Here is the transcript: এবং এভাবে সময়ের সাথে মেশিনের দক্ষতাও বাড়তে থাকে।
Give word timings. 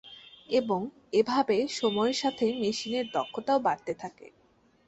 এবং 0.49 0.79
এভাবে 1.13 1.57
সময়ের 1.79 2.17
সাথে 2.21 2.45
মেশিনের 2.61 3.05
দক্ষতাও 3.15 3.59
বাড়তে 3.59 3.93
থাকে। 4.01 4.27